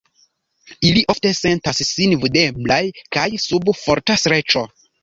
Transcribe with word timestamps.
Ili 0.91 1.03
ofte 1.13 1.33
sentas 1.41 1.83
sin 1.91 2.17
vundeblaj 2.25 2.81
kaj 3.19 3.29
sub 3.49 3.75
forta 3.85 4.23
streĉo. 4.27 4.71